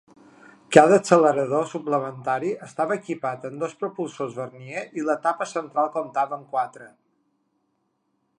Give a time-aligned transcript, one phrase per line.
[0.75, 6.91] Cada accelerador suplementari estava equipat amb dos propulsors vernier i l'etapa central comptava amb quatre.